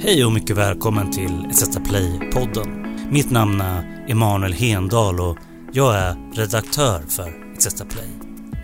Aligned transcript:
Hej 0.00 0.24
och 0.24 0.32
mycket 0.32 0.56
välkommen 0.56 1.10
till 1.10 1.46
ETC 1.50 1.78
Play-podden. 1.78 2.84
Mitt 3.10 3.30
namn 3.30 3.60
är 3.60 4.04
Emanuel 4.08 4.52
Hendal 4.52 5.20
och 5.20 5.38
jag 5.72 5.96
är 5.96 6.34
redaktör 6.34 7.02
för 7.08 7.52
ETC 7.54 7.82
Play. 7.90 8.08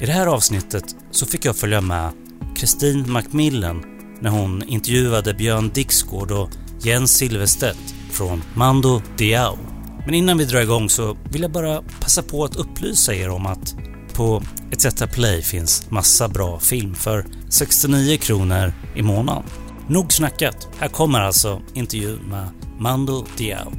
I 0.01 0.07
det 0.07 0.13
här 0.13 0.27
avsnittet 0.27 0.85
så 1.11 1.27
fick 1.27 1.45
jag 1.45 1.57
följa 1.57 1.81
med 1.81 2.13
Kristin 2.57 3.13
Macmillan 3.13 3.85
när 4.21 4.31
hon 4.31 4.63
intervjuade 4.63 5.35
Björn 5.35 5.71
Dixgård 5.75 6.31
och 6.31 6.51
Jens 6.83 7.17
Silverstedt 7.17 7.95
från 8.11 8.43
Mando 8.55 9.01
Diao. 9.17 9.59
Men 10.05 10.15
innan 10.15 10.39
vi 10.39 10.45
drar 10.45 10.61
igång 10.61 10.89
så 10.89 11.17
vill 11.33 11.43
jag 11.43 11.53
bara 11.53 11.83
passa 12.01 12.23
på 12.23 12.45
att 12.45 12.57
upplysa 12.57 13.15
er 13.15 13.31
om 13.31 13.47
att 13.47 13.75
på 14.13 14.43
ETC 14.71 15.03
Play 15.13 15.43
finns 15.43 15.91
massa 15.91 16.29
bra 16.29 16.59
film 16.59 16.95
för 16.95 17.27
69 17.49 18.17
kronor 18.17 18.73
i 18.95 19.03
månaden. 19.03 19.45
Nog 19.89 20.13
snackat. 20.13 20.69
Här 20.79 20.89
kommer 20.89 21.21
alltså 21.21 21.63
intervjun 21.75 22.21
med 22.31 22.49
Mando 22.79 23.25
Diao. 23.37 23.73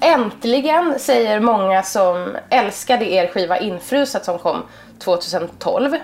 Äntligen 0.00 0.98
säger 0.98 1.40
många 1.40 1.82
som 1.82 2.36
älskade 2.50 3.12
er 3.12 3.26
skiva 3.26 3.58
Infruset 3.58 4.24
som 4.24 4.38
kom 4.38 4.62
2012. 4.98 5.96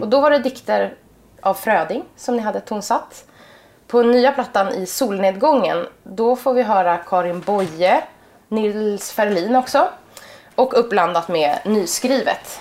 Och 0.00 0.08
då 0.08 0.20
var 0.20 0.30
det 0.30 0.38
dikter 0.38 0.94
av 1.40 1.54
Fröding 1.54 2.04
som 2.16 2.36
ni 2.36 2.42
hade 2.42 2.60
tonsatt. 2.60 3.24
På 3.86 4.02
nya 4.02 4.32
plattan 4.32 4.68
i 4.68 4.86
Solnedgången, 4.86 5.86
då 6.02 6.36
får 6.36 6.54
vi 6.54 6.62
höra 6.62 6.96
Karin 6.96 7.40
Boye, 7.40 8.04
Nils 8.48 9.12
Ferlin 9.12 9.56
också. 9.56 9.88
Och 10.54 10.78
uppblandat 10.78 11.28
med 11.28 11.58
nyskrivet. 11.64 12.60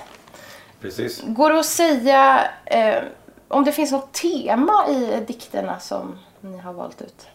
Precis. 0.83 1.21
Går 1.27 1.49
det 1.53 1.59
att 1.59 1.65
säga 1.65 2.51
eh, 2.65 3.03
om 3.47 3.63
det 3.65 3.71
finns 3.71 3.91
något 3.91 4.13
tema 4.13 4.87
i 4.89 5.23
dikterna 5.27 5.79
som 5.79 6.19
ni 6.41 6.57
har 6.57 6.73
valt 6.73 7.01
ut? 7.01 7.27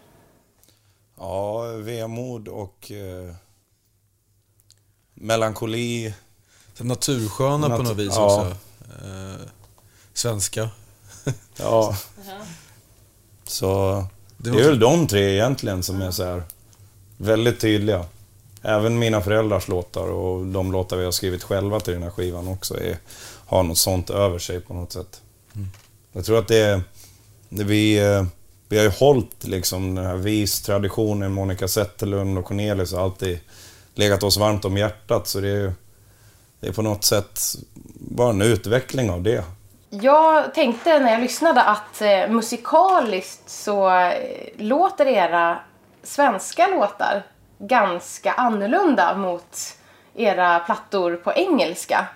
Ja, 1.19 1.63
vemod 1.63 2.49
och 2.49 2.93
eh, 2.93 3.35
melankoli. 5.15 6.15
Så 6.75 6.85
natursköna 6.85 7.69
på 7.69 7.75
Nat- 7.75 7.83
något 7.89 7.97
vis 7.97 8.13
ja. 8.17 8.25
också. 8.25 8.57
Eh, 9.05 9.47
svenska. 10.13 10.69
Ja. 11.57 11.97
Så 13.45 14.05
Det 14.37 14.51
är 14.51 14.55
väl 14.55 14.79
de 14.79 15.07
tre 15.07 15.33
egentligen 15.35 15.83
som 15.83 16.03
är 16.03 16.11
så 16.11 16.25
här 16.25 16.43
väldigt 17.17 17.61
tydliga. 17.61 18.05
Även 18.63 18.99
mina 18.99 19.21
föräldrars 19.21 19.69
låtar 19.69 20.11
och 20.11 20.47
de 20.47 20.73
låtar 20.73 20.97
vi 20.97 21.05
har 21.05 21.13
skrivit 21.13 21.43
själva 21.43 21.81
till 21.81 21.95
den 21.95 22.03
här 22.03 22.11
skivan 22.11 22.49
också 22.49 22.81
är, 22.81 22.97
har 23.47 23.63
något 23.63 23.79
sånt 23.79 24.11
över 24.11 24.39
sig 24.39 24.61
på 24.61 24.75
något 24.75 24.93
sätt. 24.93 25.21
Jag 26.13 26.25
tror 26.25 26.39
att 26.39 26.49
det 26.49 26.59
är... 26.59 26.81
Vi, 27.49 28.01
vi 28.69 28.77
har 28.77 28.85
ju 28.85 28.91
hållit 28.91 29.45
liksom 29.45 29.95
den 29.95 30.07
här 30.07 30.17
vis-traditionen, 30.17 31.33
Monica 31.33 31.69
Zetterlund 31.69 32.39
och 32.39 32.45
Cornelis 32.45 32.93
har 32.93 33.01
alltid 33.01 33.39
legat 33.95 34.23
oss 34.23 34.37
varmt 34.37 34.65
om 34.65 34.77
hjärtat. 34.77 35.27
Så 35.27 35.41
det 35.41 35.49
är, 35.49 35.73
det 36.61 36.69
är 36.69 36.73
på 36.73 36.83
något 36.83 37.05
sätt 37.05 37.41
bara 37.95 38.31
en 38.31 38.43
utveckling 38.43 39.11
av 39.11 39.23
det. 39.23 39.45
Jag 39.91 40.55
tänkte 40.55 40.99
när 40.99 41.13
jag 41.13 41.21
lyssnade 41.21 41.63
att 41.63 42.01
eh, 42.01 42.29
musikaliskt 42.29 43.51
så 43.51 43.91
eh, 43.91 44.13
låter 44.57 45.07
era 45.07 45.59
svenska 46.03 46.67
låtar 46.67 47.23
ganska 47.59 48.33
annorlunda 48.33 49.15
mot 49.15 49.59
era 50.15 50.59
plattor 50.59 51.17
på 51.17 51.33
engelska. 51.33 52.07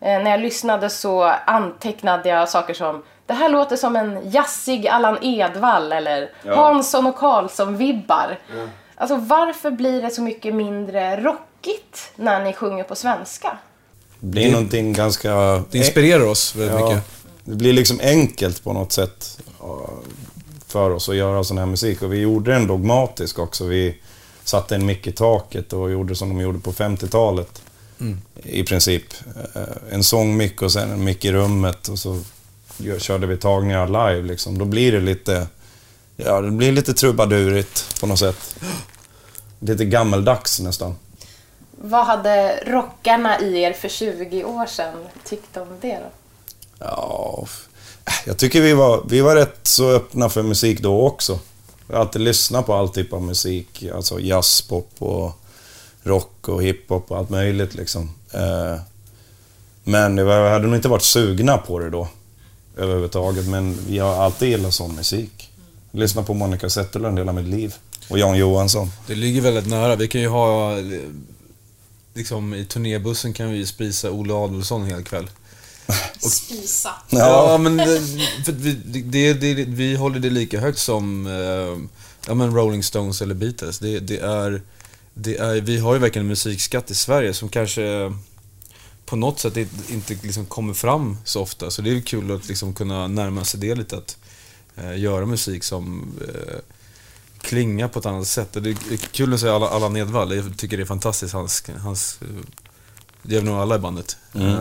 Eh, 0.00 0.22
när 0.22 0.30
jag 0.30 0.40
lyssnade 0.40 0.90
så 0.90 1.22
antecknade 1.46 2.28
jag 2.28 2.48
saker 2.48 2.74
som 2.74 3.02
det 3.26 3.34
här 3.34 3.48
låter 3.48 3.76
som 3.76 3.96
en 3.96 4.30
jazzig 4.30 4.88
Allan 4.88 5.18
Edwall 5.22 5.92
eller 5.92 6.30
Hansson 6.46 7.06
och 7.06 7.16
Karlsson-vibbar. 7.16 8.38
Alltså 8.94 9.16
varför 9.16 9.70
blir 9.70 10.02
det 10.02 10.10
så 10.10 10.22
mycket 10.22 10.54
mindre 10.54 11.16
rockigt 11.20 12.12
när 12.16 12.44
ni 12.44 12.52
sjunger 12.52 12.84
på 12.84 12.94
svenska? 12.96 13.58
Det 14.20 14.26
blir 14.26 14.52
någonting 14.52 14.92
ganska... 14.92 15.30
Det 15.70 15.78
inspirerar 15.78 16.26
oss 16.26 16.54
väldigt 16.56 16.80
Ja, 16.80 16.88
mycket. 16.88 17.04
det 17.44 17.54
blir 17.54 17.72
liksom 17.72 18.00
enkelt 18.02 18.64
på 18.64 18.72
något 18.72 18.92
sätt 18.92 19.38
ja, 19.60 19.88
för 20.68 20.90
oss 20.90 21.08
att 21.08 21.16
göra 21.16 21.44
sån 21.44 21.58
här 21.58 21.66
musik. 21.66 22.02
Och 22.02 22.12
vi 22.12 22.20
gjorde 22.20 22.52
den 22.52 22.66
dogmatisk 22.66 23.38
också. 23.38 23.64
Vi 23.64 24.00
satte 24.44 24.74
en 24.74 24.86
mick 24.86 25.06
i 25.06 25.12
taket 25.12 25.72
och 25.72 25.90
gjorde 25.90 26.14
som 26.16 26.28
de 26.28 26.40
gjorde 26.40 26.58
på 26.58 26.72
50-talet. 26.72 27.62
I 28.42 28.62
princip. 28.62 29.04
Eh, 29.54 29.62
En 29.90 30.04
sångmick 30.04 30.62
och 30.62 30.72
sen 30.72 30.90
en 30.90 31.04
mick 31.04 31.24
i 31.24 31.32
rummet 31.32 31.88
och 31.88 31.98
så 31.98 32.20
körde 32.98 33.26
vi 33.26 33.36
tagningar 33.36 33.86
live 33.86 34.22
liksom. 34.28 34.58
Då 34.58 34.64
blir 34.64 34.92
det 34.92 35.00
lite... 35.00 35.46
Ja, 36.16 36.40
det 36.40 36.50
blir 36.50 36.72
lite 36.72 36.94
trubadurigt 36.94 38.00
på 38.00 38.06
något 38.06 38.18
sätt. 38.18 38.56
Lite 39.60 39.84
gammeldags 39.84 40.60
nästan. 40.60 40.94
Vad 41.80 42.06
hade 42.06 42.64
rockarna 42.66 43.40
i 43.40 43.62
er 43.62 43.72
för 43.72 43.88
20 43.88 44.44
år 44.44 44.66
sedan 44.66 44.94
tyckt 45.24 45.56
om 45.56 45.68
det 45.80 45.98
då? 45.98 46.10
Ja, 46.78 47.46
jag 48.26 48.38
tycker 48.38 48.60
vi 48.60 48.72
var, 48.72 49.04
vi 49.08 49.20
var 49.20 49.34
rätt 49.36 49.58
så 49.62 49.90
öppna 49.90 50.28
för 50.28 50.42
musik 50.42 50.80
då 50.80 51.06
också. 51.06 51.38
Har 51.92 52.00
alltid 52.00 52.22
lyssnat 52.22 52.66
på 52.66 52.74
all 52.74 52.88
typ 52.88 53.12
av 53.12 53.22
musik. 53.22 53.84
Alltså 53.94 54.20
jazz, 54.20 54.62
pop 54.62 54.90
och 54.98 55.42
rock 56.02 56.48
och 56.48 56.62
hiphop 56.62 57.10
och 57.10 57.18
allt 57.18 57.30
möjligt 57.30 57.74
liksom. 57.74 58.10
Eh, 58.32 58.80
men 59.84 60.16
vi 60.16 60.32
hade 60.32 60.66
nog 60.66 60.76
inte 60.76 60.88
varit 60.88 61.02
sugna 61.02 61.58
på 61.58 61.78
det 61.78 61.90
då. 61.90 62.08
Överhuvudtaget. 62.76 63.46
Men 63.48 63.78
vi 63.88 63.98
har 63.98 64.14
alltid 64.14 64.48
gillat 64.48 64.74
sån 64.74 64.94
musik. 64.94 65.50
Lyssnat 65.90 66.26
på 66.26 66.34
Monica 66.34 66.70
Zetterlund 66.70 67.18
hela 67.18 67.32
mitt 67.32 67.46
liv. 67.46 67.74
Och 68.08 68.18
Jan 68.18 68.38
Johansson. 68.38 68.90
Det 69.06 69.14
ligger 69.14 69.40
väldigt 69.40 69.66
nära. 69.66 69.96
Vi 69.96 70.08
kan 70.08 70.20
ju 70.20 70.28
ha... 70.28 70.76
Liksom 72.14 72.54
i 72.54 72.64
turnébussen 72.64 73.32
kan 73.32 73.50
vi 73.50 73.56
ju 73.56 73.66
spisa 73.66 74.10
Olle 74.10 74.34
Adolphson 74.34 74.82
en 74.82 74.88
hel 74.88 75.04
kväll. 75.04 75.30
Spisa. 76.30 76.94
Ja, 77.08 77.58
men 77.58 77.76
det, 77.76 78.00
för 78.44 78.52
vi, 78.52 78.72
det, 79.02 79.32
det, 79.34 79.54
vi 79.54 79.94
håller 79.96 80.20
det 80.20 80.30
lika 80.30 80.60
högt 80.60 80.78
som 80.78 81.26
eh, 81.26 81.88
ja, 82.26 82.34
men 82.34 82.54
Rolling 82.54 82.82
Stones 82.82 83.22
eller 83.22 83.34
Beatles. 83.34 83.78
Det, 83.78 84.00
det 84.00 84.18
är, 84.18 84.62
det 85.14 85.36
är, 85.36 85.60
vi 85.60 85.78
har 85.78 85.92
ju 85.94 85.98
verkligen 85.98 86.24
en 86.24 86.28
musikskatt 86.28 86.90
i 86.90 86.94
Sverige 86.94 87.34
som 87.34 87.48
kanske 87.48 88.12
på 89.06 89.16
något 89.16 89.40
sätt 89.40 89.56
inte- 89.88 90.16
liksom 90.22 90.46
kommer 90.46 90.74
fram 90.74 91.16
så 91.24 91.40
ofta. 91.42 91.70
Så 91.70 91.82
det 91.82 91.90
är 91.96 92.00
kul 92.00 92.32
att 92.36 92.48
liksom 92.48 92.74
kunna 92.74 93.08
närma 93.08 93.44
sig 93.44 93.60
det 93.60 93.74
lite. 93.74 93.96
Att 93.96 94.16
eh, 94.76 94.98
göra 95.00 95.26
musik 95.26 95.64
som 95.64 96.12
eh, 96.28 96.58
klingar 97.40 97.88
på 97.88 97.98
ett 97.98 98.06
annat 98.06 98.26
sätt. 98.28 98.56
Och 98.56 98.62
det 98.62 98.70
är 98.70 98.96
kul 98.96 99.34
att 99.34 99.40
säga 99.40 99.54
alla, 99.54 99.68
alla 99.68 99.88
Nedvall. 99.88 100.36
Jag 100.36 100.56
tycker 100.58 100.76
det 100.76 100.82
är 100.82 100.86
fantastiskt. 100.86 101.32
Hans, 101.34 101.62
hans, 101.82 102.18
eh, 102.22 102.26
det 103.22 103.34
gör 103.34 103.42
nog 103.42 103.54
alla 103.56 103.76
i 103.76 103.78
bandet. 103.78 104.16
Eh, 104.34 104.58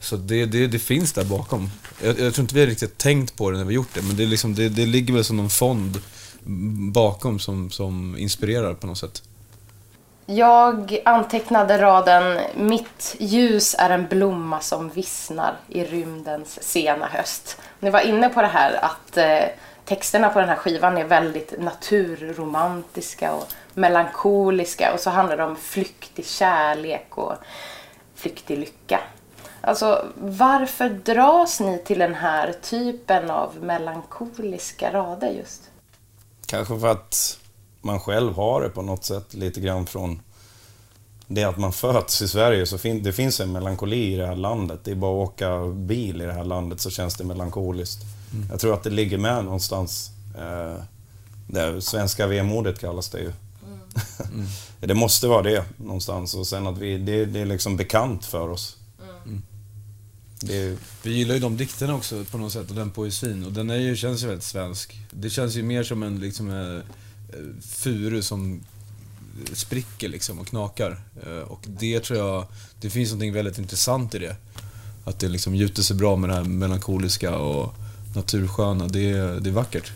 så 0.00 0.16
det, 0.16 0.46
det, 0.46 0.66
det 0.66 0.78
finns 0.78 1.12
där 1.12 1.24
bakom. 1.24 1.70
Jag, 2.02 2.20
jag 2.20 2.34
tror 2.34 2.42
inte 2.42 2.54
vi 2.54 2.60
har 2.60 2.66
riktigt 2.66 2.98
tänkt 2.98 3.36
på 3.36 3.50
det 3.50 3.58
när 3.58 3.64
vi 3.64 3.74
gjort 3.74 3.94
det, 3.94 4.02
men 4.02 4.16
det, 4.16 4.22
är 4.22 4.26
liksom, 4.26 4.54
det, 4.54 4.68
det 4.68 4.86
ligger 4.86 5.14
väl 5.14 5.24
som 5.24 5.36
någon 5.36 5.50
fond 5.50 5.98
bakom 6.92 7.38
som, 7.38 7.70
som 7.70 8.16
inspirerar 8.18 8.74
på 8.74 8.86
något 8.86 8.98
sätt. 8.98 9.22
Jag 10.26 10.98
antecknade 11.04 11.82
raden 11.82 12.40
Mitt 12.56 13.16
ljus 13.18 13.76
är 13.78 13.90
en 13.90 14.06
blomma 14.06 14.60
som 14.60 14.88
vissnar 14.88 15.56
i 15.68 15.84
rymdens 15.84 16.62
sena 16.62 17.06
höst. 17.06 17.60
Ni 17.80 17.90
var 17.90 18.00
inne 18.00 18.28
på 18.28 18.42
det 18.42 18.48
här 18.48 18.84
att 18.84 19.16
eh, 19.16 19.48
texterna 19.84 20.28
på 20.28 20.38
den 20.38 20.48
här 20.48 20.56
skivan 20.56 20.98
är 20.98 21.04
väldigt 21.04 21.54
naturromantiska 21.60 23.32
och 23.32 23.48
melankoliska 23.74 24.92
och 24.92 25.00
så 25.00 25.10
handlar 25.10 25.36
det 25.36 25.44
om 25.44 25.56
flyktig 25.56 26.26
kärlek 26.26 27.06
och 27.10 27.34
flyktig 28.14 28.58
lycka. 28.58 29.00
Alltså 29.60 30.04
varför 30.18 30.88
dras 30.88 31.60
ni 31.60 31.78
till 31.78 31.98
den 31.98 32.14
här 32.14 32.54
typen 32.62 33.30
av 33.30 33.56
melankoliska 33.62 34.92
rader 34.92 35.30
just? 35.30 35.62
Kanske 36.46 36.80
för 36.80 36.88
att 36.88 37.38
man 37.80 38.00
själv 38.00 38.34
har 38.36 38.60
det 38.62 38.68
på 38.68 38.82
något 38.82 39.04
sätt 39.04 39.34
lite 39.34 39.60
grann 39.60 39.86
från 39.86 40.20
det 41.26 41.44
att 41.44 41.56
man 41.58 41.72
föds 41.72 42.22
i 42.22 42.28
Sverige. 42.28 42.66
Så 42.66 42.78
fin- 42.78 43.02
det 43.02 43.12
finns 43.12 43.40
en 43.40 43.52
melankoli 43.52 44.12
i 44.14 44.16
det 44.16 44.26
här 44.26 44.36
landet. 44.36 44.80
Det 44.84 44.90
är 44.90 44.94
bara 44.94 45.22
att 45.22 45.28
åka 45.28 45.66
bil 45.66 46.22
i 46.22 46.26
det 46.26 46.32
här 46.32 46.44
landet 46.44 46.80
så 46.80 46.90
känns 46.90 47.14
det 47.14 47.24
melankoliskt. 47.24 48.02
Jag 48.50 48.60
tror 48.60 48.74
att 48.74 48.82
det 48.82 48.90
ligger 48.90 49.18
med 49.18 49.44
någonstans. 49.44 50.10
Eh, 50.38 50.82
det 51.46 51.82
svenska 51.82 52.26
vemodet 52.26 52.78
kallas 52.78 53.08
det 53.10 53.18
ju. 53.20 53.32
det 54.80 54.94
måste 54.94 55.26
vara 55.26 55.42
det 55.42 55.64
någonstans. 55.76 56.34
Och 56.34 56.46
sen 56.46 56.66
att 56.66 56.78
vi, 56.78 56.98
det, 56.98 57.24
det 57.24 57.40
är 57.40 57.46
liksom 57.46 57.76
bekant 57.76 58.24
för 58.24 58.48
oss. 58.48 58.76
Det, 60.40 60.78
Vi 61.02 61.12
gillar 61.12 61.34
ju 61.34 61.40
de 61.40 61.56
dikterna 61.56 61.94
också 61.94 62.24
på 62.24 62.38
något 62.38 62.52
sätt 62.52 62.70
och 62.70 62.76
den 62.76 62.90
poesin 62.90 63.44
och 63.44 63.52
den 63.52 63.70
är 63.70 63.76
ju, 63.76 63.96
känns 63.96 64.22
ju 64.22 64.26
väldigt 64.26 64.44
svensk. 64.44 64.98
Det 65.10 65.30
känns 65.30 65.56
ju 65.56 65.62
mer 65.62 65.82
som 65.82 66.02
en 66.02 66.20
liksom, 66.20 66.50
eh, 66.50 66.76
eh, 66.76 66.82
furu 67.62 68.22
som 68.22 68.60
spricker 69.52 70.08
liksom 70.08 70.38
och 70.38 70.46
knakar. 70.46 71.00
Eh, 71.26 71.38
Och 71.38 71.60
det 71.66 72.00
tror 72.00 72.18
jag, 72.18 72.46
det 72.80 72.90
finns 72.90 73.12
något 73.12 73.34
väldigt 73.34 73.58
intressant 73.58 74.14
i 74.14 74.18
det. 74.18 74.36
Att 75.04 75.18
det 75.18 75.28
liksom 75.28 75.54
gjuter 75.54 75.82
sig 75.82 75.96
bra 75.96 76.16
med 76.16 76.30
det 76.30 76.34
här 76.34 76.44
melankoliska 76.44 77.38
och 77.38 77.74
natursköna. 78.14 78.86
Det 78.88 79.10
är, 79.10 79.40
det 79.40 79.50
är 79.50 79.54
vackert. 79.54 79.92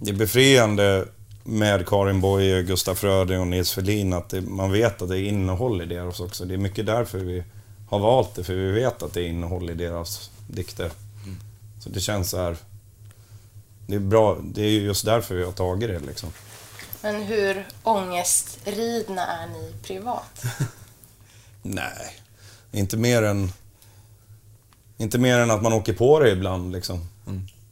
Det 0.00 0.10
är 0.10 0.14
befriande 0.14 1.06
med 1.44 1.86
Karin 1.86 2.20
Boye, 2.20 2.62
Gustaf 2.62 2.98
Fröding 2.98 3.40
och 3.40 3.46
Nils 3.46 3.72
Ferlin 3.72 4.12
att 4.12 4.28
det, 4.28 4.40
man 4.40 4.72
vet 4.72 5.02
att 5.02 5.08
det 5.08 5.18
är 5.18 5.22
innehåll 5.22 5.82
i 5.82 5.86
deras 5.86 6.20
också. 6.20 6.44
Det 6.44 6.54
är 6.54 6.58
mycket 6.58 6.86
därför 6.86 7.18
vi 7.18 7.44
har 7.90 7.98
valt 7.98 8.34
det, 8.34 8.44
för 8.44 8.54
vi 8.54 8.72
vet 8.72 9.02
att 9.02 9.12
det 9.12 9.20
är 9.22 9.28
innehåll 9.28 9.70
i 9.70 9.74
deras 9.74 10.30
dikter. 10.46 10.90
Så 11.82 11.88
det 11.88 12.00
känns 12.00 12.30
så 12.30 12.36
här... 12.36 12.56
Det 13.86 13.94
är 13.94 14.00
bra, 14.00 14.38
det 14.44 14.62
är 14.62 14.70
just 14.70 15.04
därför 15.04 15.34
vi 15.34 15.44
har 15.44 15.52
tagit 15.52 15.88
det 15.88 15.98
liksom. 16.00 16.28
Men 17.02 17.22
hur 17.22 17.66
ångestridna 17.82 19.26
är 19.26 19.46
ni 19.46 19.72
privat? 19.82 20.44
Nej, 21.62 22.20
inte 22.72 22.96
mer 22.96 23.22
än... 23.22 23.52
Inte 24.96 25.18
mer 25.18 25.38
än 25.38 25.50
att 25.50 25.62
man 25.62 25.72
åker 25.72 25.92
på 25.92 26.20
det 26.20 26.30
ibland 26.30 26.72
liksom. 26.72 27.08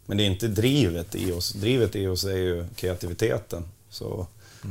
Men 0.07 0.17
det 0.17 0.23
är 0.23 0.27
inte 0.27 0.49
drivet 0.49 1.15
i 1.15 1.33
oss. 1.33 1.53
Drivet 1.53 1.97
i 1.97 2.07
oss 2.07 2.25
är 2.25 2.37
ju 2.37 2.67
kreativiteten. 2.75 3.65
Så, 3.91 4.27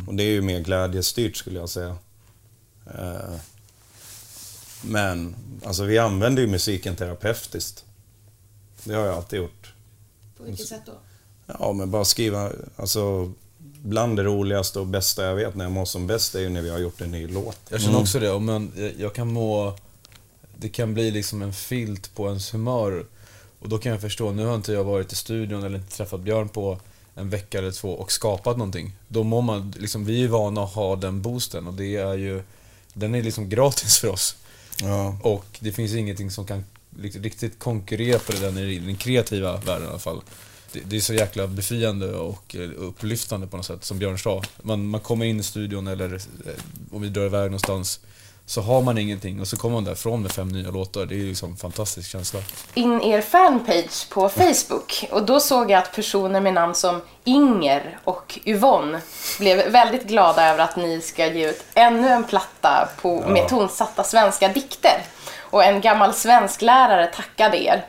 Och 0.08 0.16
det 0.16 0.24
är 0.24 0.32
ju 0.32 0.42
mer 0.42 0.60
glädjestyrt 0.60 1.36
skulle 1.36 1.60
jag 1.60 1.70
säga. 1.70 1.96
Eh, 2.86 3.36
Men 4.82 5.36
alltså 5.64 5.84
vi 5.84 5.98
använder 5.98 6.42
ju 6.42 6.48
musiken 6.48 6.96
terapeutiskt. 6.96 7.86
Det 8.84 8.94
har 8.94 9.06
jag 9.06 9.16
alltid 9.16 9.40
gjort. 9.40 9.74
På 10.38 10.44
vilket 10.44 10.68
sätt 10.68 10.82
då? 10.86 10.92
Ja, 11.60 11.74
men 11.74 11.92
bara 11.92 12.06
skriva, 12.06 12.52
alltså 12.76 13.32
bland 13.84 14.18
det 14.18 14.24
roligaste 14.24 14.80
och 14.80 14.88
bästa 14.88 15.24
jag 15.26 15.36
vet 15.36 15.56
när 15.56 15.66
jag 15.66 15.72
mår 15.72 15.86
som 15.86 16.08
bäst 16.08 16.36
är 16.36 16.40
ju 16.40 16.50
när 16.50 16.62
vi 16.62 16.70
har 16.70 16.78
gjort 16.80 17.02
en 17.02 17.12
ny 17.12 17.28
låt. 17.28 17.60
Jag 17.70 17.82
känner 17.82 18.00
också 18.00 18.20
det, 18.20 18.40
men 18.40 18.72
jag- 18.76 18.94
jag 19.00 19.14
kan 19.16 19.34
må... 19.34 19.78
Det 20.60 20.70
kan 20.70 20.94
bli 20.94 21.12
liksom 21.12 21.42
en 21.42 21.54
filt 21.54 22.16
på 22.16 22.28
ens 22.28 22.54
humör. 22.54 23.06
Och 23.60 23.70
då 23.70 23.78
kan 23.78 23.92
jag 23.92 24.02
förstå, 24.02 24.32
nu 24.32 24.46
har 24.46 24.56
inte 24.56 24.72
jag 24.74 24.84
varit 24.84 25.12
i 25.12 25.16
studion 25.16 25.64
eller 25.64 25.78
inte 25.80 25.96
träffat 25.98 26.20
Björn 26.22 26.50
på 26.50 26.80
en 27.16 27.30
vecka 27.30 27.58
eller 27.58 27.72
två 27.72 27.90
och 27.94 28.12
skapat 28.12 28.58
någonting. 28.58 28.96
Då 29.08 29.24
mår 29.24 29.42
man, 29.42 29.74
liksom, 29.78 30.06
vi 30.06 30.14
är 30.14 30.18
ju 30.20 30.28
vana 30.28 30.64
att 30.64 30.74
ha 30.74 30.96
den 30.96 31.22
boosten 31.22 31.68
och 31.68 31.74
det 31.74 31.96
är 31.98 32.14
ju... 32.14 32.44
Den 32.94 33.16
är 33.16 33.24
liksom 33.24 33.50
gratis 33.50 33.98
för 33.98 34.08
oss. 34.08 34.36
Ja. 34.82 35.20
Och 35.22 35.46
det 35.60 35.72
finns 35.72 35.94
ingenting 35.94 36.32
som 36.32 36.46
kan 36.46 36.66
liksom 37.00 37.24
riktigt 37.24 37.60
konkurrera 37.60 38.20
på 38.20 38.32
det 38.32 38.40
där 38.40 38.62
i 38.62 38.80
den 38.80 38.96
kreativa 38.96 39.58
världen 39.58 39.88
i 39.88 39.90
alla 39.90 40.00
fall. 40.00 40.22
Det, 40.72 40.80
det 40.80 40.96
är 40.96 41.02
så 41.02 41.14
jäkla 41.14 41.48
befriande 41.48 42.14
och 42.14 42.56
eh, 42.56 42.70
upplyftande 42.78 43.48
på 43.48 43.58
något 43.58 43.66
sätt, 43.66 43.84
som 43.84 44.00
Björn 44.00 44.20
sa. 44.20 44.44
Man, 44.62 44.88
man 44.88 45.02
kommer 45.02 45.26
in 45.26 45.40
i 45.40 45.44
studion 45.44 45.88
eller 45.88 46.14
eh, 46.14 46.54
om 46.92 47.02
vi 47.02 47.10
drar 47.10 47.26
iväg 47.26 47.44
någonstans 47.44 48.00
så 48.50 48.62
har 48.62 48.82
man 48.82 48.98
ingenting 48.98 49.42
och 49.42 49.48
så 49.48 49.58
kommer 49.58 49.76
man 49.76 49.84
därifrån 49.84 50.22
med 50.22 50.32
fem 50.32 50.48
nya 50.48 50.72
låtar. 50.72 51.06
Det 51.06 51.16
är 51.16 51.20
liksom 51.20 51.52
en 51.52 51.58
fantastisk 51.58 52.12
känsla. 52.12 52.40
in 52.74 53.02
er 53.02 53.22
fanpage 53.22 54.10
på 54.10 54.30
Facebook 54.30 55.08
och 55.12 55.26
då 55.26 55.40
såg 55.40 55.72
jag 55.72 55.78
att 55.78 55.96
personer 55.96 56.42
med 56.42 56.54
namn 56.54 56.76
som 56.76 57.02
Inger 57.24 58.00
och 58.04 58.40
Yvonne 58.46 59.02
blev 59.40 59.72
väldigt 59.72 60.08
glada 60.08 60.50
över 60.50 60.64
att 60.64 60.76
ni 60.76 61.02
ska 61.02 61.28
ge 61.28 61.50
ut 61.50 61.64
ännu 61.74 62.08
en 62.08 62.24
platta 62.24 62.90
på, 63.02 63.22
med 63.28 63.50
tonsatta 63.50 64.04
svenska 64.04 64.48
dikter. 64.48 65.02
Och 65.40 65.64
en 65.64 65.82
gammal 65.82 66.14
svensklärare 66.14 67.08
tackade 67.08 67.64
er. 67.64 67.86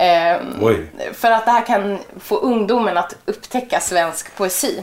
Eh, 0.00 0.40
Oj. 0.60 0.90
för 1.14 1.30
att 1.30 1.44
det 1.44 1.50
här 1.50 1.66
kan 1.66 1.98
få 2.20 2.36
ungdomen 2.36 2.96
att 2.96 3.16
upptäcka 3.24 3.80
svensk 3.80 4.36
poesi. 4.36 4.82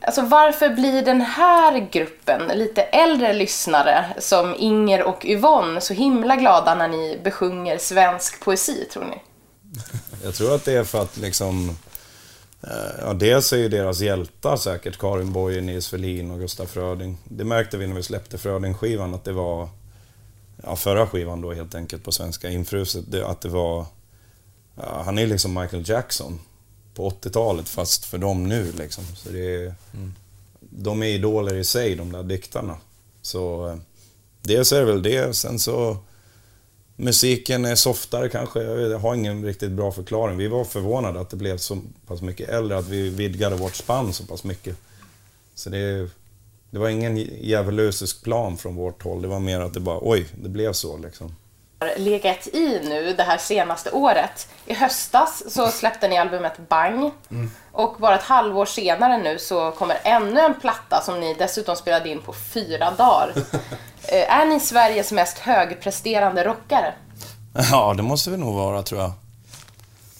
Alltså 0.00 0.22
varför 0.22 0.68
blir 0.68 1.02
den 1.02 1.20
här 1.20 1.88
gruppen, 1.92 2.42
lite 2.54 2.82
äldre 2.82 3.32
lyssnare 3.32 4.04
som 4.18 4.54
Inger 4.58 5.02
och 5.02 5.24
Yvonne, 5.24 5.80
så 5.80 5.94
himla 5.94 6.36
glada 6.36 6.74
när 6.74 6.88
ni 6.88 7.20
besjunger 7.24 7.78
svensk 7.78 8.44
poesi, 8.44 8.84
tror 8.92 9.04
ni? 9.04 9.20
Jag 10.24 10.34
tror 10.34 10.54
att 10.54 10.64
det 10.64 10.72
är 10.72 10.84
för 10.84 11.02
att 11.02 11.16
liksom... 11.16 11.76
eh, 12.62 12.68
Ja, 13.02 13.12
dels 13.12 13.52
är 13.52 13.56
ju 13.56 13.68
deras 13.68 14.00
hjältar 14.00 14.56
säkert 14.56 14.98
Karin 14.98 15.32
Boye, 15.32 15.60
Nils 15.60 15.88
Ferlin 15.88 16.30
och 16.30 16.38
Gustaf 16.38 16.70
Fröding. 16.70 17.18
Det 17.24 17.44
märkte 17.44 17.76
vi 17.76 17.86
när 17.86 17.94
vi 17.96 18.02
släppte 18.02 18.38
Fröding-skivan 18.38 19.14
att 19.14 19.24
det 19.24 19.32
var... 19.32 19.68
Ja, 20.62 20.76
förra 20.76 21.06
skivan 21.06 21.40
då 21.40 21.52
helt 21.52 21.74
enkelt 21.74 22.04
på 22.04 22.12
svenska, 22.12 22.48
Infruset. 22.48 23.14
Att 23.24 23.40
det 23.40 23.48
var... 23.48 23.86
Ja, 24.82 25.02
han 25.04 25.18
är 25.18 25.26
liksom 25.26 25.54
Michael 25.60 25.88
Jackson 25.88 26.40
på 26.94 27.10
80-talet 27.10 27.68
fast 27.68 28.04
för 28.04 28.18
dem 28.18 28.48
nu 28.48 28.72
liksom. 28.72 29.04
Så 29.16 29.28
det 29.30 29.54
är, 29.64 29.74
De 30.60 31.02
är 31.02 31.06
idoler 31.06 31.54
i 31.54 31.64
sig, 31.64 31.94
de 31.94 32.12
där 32.12 32.22
diktarna. 32.22 32.76
Så... 33.22 33.68
eh, 33.68 33.76
Dels 34.42 34.72
är 34.72 34.78
det 34.80 34.84
väl 34.86 35.02
det, 35.02 35.36
sen 35.36 35.58
så... 35.58 35.96
Musiken 36.96 37.64
är 37.64 37.74
softare 37.74 38.28
kanske, 38.28 38.62
jag 38.62 38.98
har 38.98 39.14
ingen 39.14 39.44
riktigt 39.44 39.70
bra 39.70 39.92
förklaring. 39.92 40.36
Vi 40.38 40.48
var 40.48 40.64
förvånade 40.64 41.20
att 41.20 41.30
det 41.30 41.36
blev 41.36 41.56
så 41.58 41.78
pass 42.06 42.22
mycket 42.22 42.48
äldre, 42.48 42.78
att 42.78 42.88
vi 42.88 43.10
vidgade 43.10 43.56
vårt 43.56 43.74
spann 43.74 44.12
så 44.12 44.24
pass 44.26 44.44
mycket. 44.44 44.76
Så 45.54 45.70
det, 45.70 46.08
det 46.70 46.78
var 46.78 46.88
ingen 46.88 47.16
djävulusisk 47.16 48.22
plan 48.22 48.56
från 48.56 48.76
vårt 48.76 49.02
håll, 49.02 49.22
det 49.22 49.28
var 49.28 49.40
mer 49.40 49.60
att 49.60 49.74
det 49.74 49.80
bara, 49.80 49.98
oj, 50.02 50.26
det 50.42 50.48
blev 50.48 50.72
så 50.72 50.96
liksom. 50.98 51.34
Har 51.78 51.98
legat 51.98 52.46
i 52.46 52.80
nu 52.84 53.14
det 53.14 53.22
här 53.22 53.38
senaste 53.38 53.90
året. 53.90 54.48
I 54.66 54.74
höstas 54.74 55.42
så 55.48 55.68
släppte 55.68 56.08
ni 56.08 56.18
albumet 56.18 56.68
Bang. 56.68 57.12
Och 57.72 57.96
bara 57.98 58.14
ett 58.14 58.22
halvår 58.22 58.66
senare 58.66 59.18
nu 59.18 59.38
så 59.38 59.70
kommer 59.70 59.98
ännu 60.04 60.40
en 60.40 60.60
platta 60.60 61.02
som 61.04 61.20
ni 61.20 61.34
dessutom 61.34 61.76
spelade 61.76 62.08
in 62.08 62.22
på 62.22 62.32
fyra 62.32 62.90
dagar. 62.90 63.32
Eh, 64.12 64.38
är 64.38 64.46
ni 64.46 64.60
Sveriges 64.60 65.12
mest 65.12 65.38
högpresterande 65.38 66.44
rockare? 66.44 66.94
Ja, 67.70 67.94
det 67.94 68.02
måste 68.02 68.30
vi 68.30 68.36
nog 68.36 68.54
vara 68.54 68.82
tror 68.82 69.00
jag. 69.00 69.12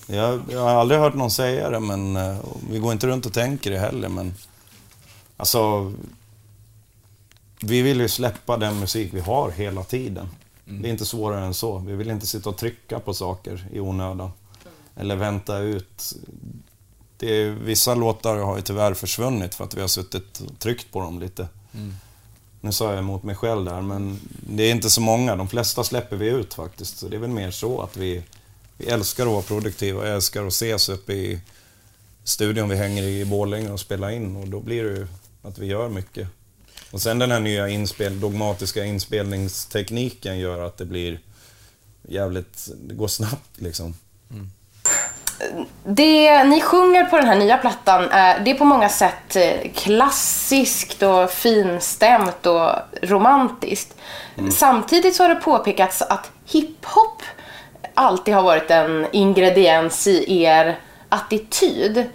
Jag, 0.07 0.41
jag 0.51 0.61
har 0.61 0.71
aldrig 0.71 1.01
hört 1.01 1.15
någon 1.15 1.31
säga 1.31 1.71
det, 1.71 1.81
men 1.81 2.17
eh, 2.17 2.37
vi 2.71 2.79
går 2.79 2.93
inte 2.93 3.07
runt 3.07 3.27
och 3.27 3.33
tänker 3.33 3.71
det 3.71 3.79
heller, 3.79 4.09
men... 4.09 4.35
Alltså... 5.37 5.93
Vi 7.61 7.83
vill 7.83 8.01
ju 8.01 8.09
släppa 8.09 8.57
den 8.57 8.81
musik 8.81 9.11
vi 9.15 9.21
har 9.21 9.51
hela 9.51 9.83
tiden. 9.83 10.29
Det 10.71 10.89
är 10.89 10.91
inte 10.91 11.07
svårare 11.07 11.45
än 11.45 11.55
så. 11.55 11.79
Vi 11.79 11.97
vill 11.97 12.11
inte 12.11 12.27
sitta 12.27 12.49
och 12.49 12.57
trycka 12.57 12.99
på 12.99 13.15
saker 13.15 13.67
i 13.73 13.81
onödan. 13.81 14.31
Eller 14.97 15.17
vänta 15.17 15.59
ut. 15.59 16.15
Det 17.17 17.43
är, 17.43 17.51
vissa 17.51 17.95
låtar 17.95 18.37
har 18.37 18.57
ju 18.57 18.63
tyvärr 18.63 18.95
försvunnit 18.95 19.55
för 19.55 19.65
att 19.65 19.75
vi 19.75 19.81
har 19.81 19.89
suttit 19.89 20.41
och 20.41 20.59
tryckt 20.59 20.93
på 20.93 21.01
dem 21.01 21.21
lite. 21.21 21.49
Nu 22.61 22.73
sa 22.73 22.91
jag 22.91 22.99
emot 22.99 23.23
mig 23.23 23.35
själv 23.35 23.65
där, 23.65 23.81
men 23.81 24.21
det 24.41 24.63
är 24.63 24.71
inte 24.71 24.91
så 24.91 25.01
många. 25.01 25.37
De 25.37 25.49
flesta 25.49 25.85
släpper 25.85 26.17
vi 26.17 26.29
ut 26.29 26.55
faktiskt. 26.55 26.99
Så 26.99 27.09
det 27.09 27.17
är 27.17 27.21
väl 27.21 27.31
mer 27.31 27.51
så 27.51 27.81
att 27.81 27.97
vi, 27.97 28.23
vi 28.77 28.87
älskar 28.87 29.27
att 29.27 29.33
vara 29.33 29.43
produktiva. 29.43 30.07
Jag 30.07 30.15
älskar 30.15 30.47
att 30.47 30.53
ses 30.53 30.89
uppe 30.89 31.13
i 31.13 31.41
studion 32.25 32.69
vi 32.69 32.77
hänger 32.77 33.03
i 33.03 33.21
i 33.21 33.25
Borlänge 33.25 33.71
och 33.71 33.81
spela 33.81 34.13
in. 34.13 34.37
Och 34.37 34.49
då 34.49 34.61
blir 34.61 34.85
det 34.85 34.91
ju 34.91 35.07
att 35.43 35.59
vi 35.59 35.67
gör 35.67 35.89
mycket. 35.89 36.29
Och 36.91 37.01
sen 37.01 37.19
den 37.19 37.31
här 37.31 37.41
nya 37.41 37.69
inspel, 37.69 38.21
dogmatiska 38.21 38.85
inspelningstekniken 38.85 40.39
gör 40.39 40.67
att 40.67 40.77
det 40.77 40.85
blir 40.85 41.21
jävligt... 42.09 42.69
Det 42.77 42.95
går 42.95 43.09
snabbt 43.09 43.51
liksom. 43.61 43.95
Det 45.85 46.45
ni 46.45 46.61
sjunger 46.61 47.05
på 47.05 47.17
den 47.17 47.27
här 47.27 47.37
nya 47.37 47.59
plattan 47.59 48.09
är, 48.11 48.41
det 48.41 48.51
är 48.51 48.55
på 48.55 48.65
många 48.65 48.89
sätt 48.89 49.37
eh, 49.37 49.73
klassiskt 49.75 51.03
och 51.03 51.31
finstämt 51.31 52.47
och 52.47 52.71
romantiskt. 53.03 53.95
Samtidigt 54.53 55.17
så 55.17 55.23
har 55.23 55.29
det 55.29 55.41
påpekats 55.41 56.03
att 56.03 56.31
hiphop 56.47 57.23
alltid 57.95 58.35
har 58.35 58.43
varit 58.43 58.71
en 58.71 59.07
ingrediens 59.13 60.07
i 60.07 60.43
er 60.43 60.79
attityd. 61.09 62.07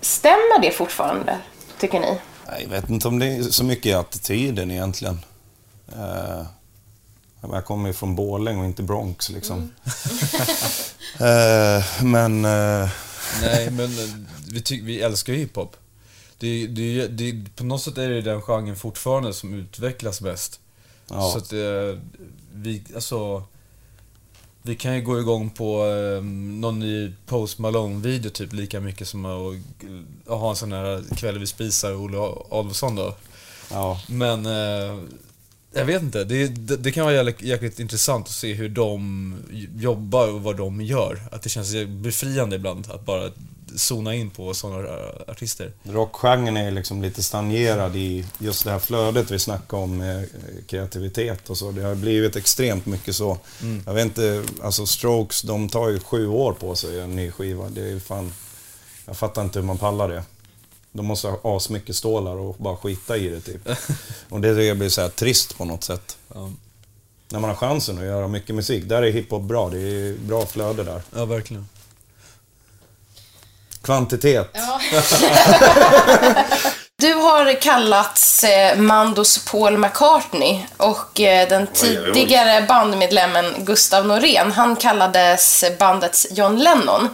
Stämmer 0.00 0.60
det 0.62 0.70
fortfarande, 0.70 1.38
tycker 1.78 2.00
ni? 2.00 2.18
Nej, 2.50 2.62
Jag 2.62 2.68
vet 2.70 2.90
inte 2.90 3.08
om 3.08 3.18
det 3.18 3.26
är 3.26 3.42
så 3.42 3.64
mycket 3.64 3.86
i 3.86 3.92
attityden 3.92 4.70
egentligen. 4.70 5.20
Eh, 5.92 6.46
jag 7.52 7.64
kommer 7.64 7.86
ju 7.88 7.92
från 7.92 8.14
Borlänge 8.16 8.60
och 8.60 8.66
inte 8.66 8.82
Bronx 8.82 9.28
liksom. 9.30 9.58
eh, 11.20 12.02
men... 12.04 12.44
Eh, 12.44 12.88
Nej, 13.42 13.70
men 13.70 13.90
vi, 14.48 14.62
ty- 14.62 14.82
vi 14.82 15.00
älskar 15.02 15.32
ju 15.32 15.38
hiphop. 15.38 15.76
Det, 16.38 16.66
det, 16.66 17.06
det, 17.08 17.44
på 17.56 17.64
något 17.64 17.82
sätt 17.82 17.98
är 17.98 18.08
det 18.08 18.22
den 18.22 18.42
genren 18.42 18.76
fortfarande 18.76 19.32
som 19.32 19.54
utvecklas 19.54 20.20
bäst. 20.20 20.60
Ja. 21.08 21.30
Så 21.32 21.38
att 21.38 21.52
eh, 21.52 22.00
vi, 22.54 22.82
alltså... 22.94 23.44
Vi 24.66 24.76
kan 24.76 24.94
ju 24.94 25.02
gå 25.02 25.20
igång 25.20 25.50
på 25.50 25.84
eh, 25.84 26.24
någon 26.24 26.78
ny 26.78 27.12
Post 27.26 27.58
Malone-video 27.58 28.30
typ 28.30 28.52
lika 28.52 28.80
mycket 28.80 29.08
som 29.08 29.24
att, 29.24 29.56
att 30.26 30.40
ha 30.40 30.50
en 30.50 30.56
sån 30.56 30.72
här 30.72 31.16
kväll 31.16 31.38
vi 31.38 31.46
spisar 31.46 31.94
Olle 31.94 32.18
Adolfsson 32.50 32.96
då. 32.96 33.14
ja. 33.70 34.00
Men 34.08 34.46
eh, 34.46 34.98
jag 35.76 35.84
vet 35.84 36.02
inte, 36.02 36.24
det, 36.24 36.46
det, 36.48 36.76
det 36.76 36.92
kan 36.92 37.04
vara 37.04 37.14
jäkligt, 37.14 37.42
jäkligt 37.42 37.80
intressant 37.80 38.26
att 38.26 38.32
se 38.32 38.54
hur 38.54 38.68
de 38.68 39.36
jobbar 39.76 40.28
och 40.28 40.42
vad 40.42 40.56
de 40.56 40.80
gör. 40.80 41.22
Att 41.32 41.42
det 41.42 41.48
känns 41.48 41.74
befriande 41.86 42.56
ibland 42.56 42.90
att 42.90 43.04
bara 43.04 43.30
zona 43.76 44.14
in 44.14 44.30
på 44.30 44.54
sådana 44.54 44.88
artister. 45.28 45.72
Rockgenren 45.82 46.56
är 46.56 46.70
liksom 46.70 47.02
lite 47.02 47.22
stagnerad 47.22 47.96
i 47.96 48.26
just 48.38 48.64
det 48.64 48.70
här 48.70 48.78
flödet 48.78 49.30
vi 49.30 49.38
snackade 49.38 49.82
om 49.82 49.98
med 49.98 50.28
kreativitet 50.66 51.50
och 51.50 51.58
så. 51.58 51.72
Det 51.72 51.82
har 51.82 51.94
blivit 51.94 52.36
extremt 52.36 52.86
mycket 52.86 53.16
så. 53.16 53.38
Mm. 53.62 53.82
Jag 53.86 53.94
vet 53.94 54.04
inte, 54.04 54.44
alltså 54.62 54.86
Strokes, 54.86 55.42
de 55.42 55.68
tar 55.68 55.88
ju 55.88 56.00
sju 56.00 56.28
år 56.28 56.52
på 56.52 56.74
sig 56.74 57.00
en 57.00 57.16
ny 57.16 57.30
skiva. 57.30 57.68
Det 57.68 57.90
är 57.90 57.98
fan... 58.00 58.32
Jag 59.08 59.16
fattar 59.16 59.42
inte 59.42 59.58
hur 59.58 59.66
man 59.66 59.78
pallar 59.78 60.08
det. 60.08 60.22
De 60.96 61.06
måste 61.06 61.28
ha 61.28 61.56
asmycket 61.56 61.96
stålar 61.96 62.36
och 62.36 62.54
bara 62.58 62.76
skita 62.76 63.16
i 63.16 63.28
det 63.28 63.40
typ. 63.40 63.68
Och 64.28 64.40
det 64.40 64.54
tycker 64.54 64.68
jag 64.68 64.78
blir 64.78 64.88
så 64.88 65.00
här 65.00 65.08
trist 65.08 65.58
på 65.58 65.64
något 65.64 65.84
sätt. 65.84 66.16
Ja, 66.34 66.50
När 67.28 67.40
man 67.40 67.50
har 67.50 67.56
chansen 67.56 67.98
att 67.98 68.04
göra 68.04 68.28
mycket 68.28 68.54
musik. 68.54 68.84
Där 68.84 69.02
är 69.02 69.10
hiphop 69.10 69.42
bra. 69.42 69.68
Det 69.68 69.78
är 69.78 70.14
bra 70.18 70.46
flöde 70.46 70.84
där. 70.84 71.02
ja 71.14 71.24
verkligen. 71.24 71.68
Kvantitet. 73.82 74.50
Ja. 74.52 74.80
Du 76.98 77.14
har 77.14 77.60
kallats 77.60 78.44
eh, 78.44 78.78
Mandos 78.78 79.44
Paul 79.44 79.78
McCartney 79.78 80.60
och 80.76 81.20
eh, 81.20 81.48
den 81.48 81.66
tidigare 81.66 82.66
bandmedlemmen 82.68 83.54
Gustav 83.58 84.06
Norén, 84.06 84.52
han 84.52 84.76
kallades 84.76 85.64
bandets 85.78 86.26
John 86.30 86.56
Lennon. 86.56 87.08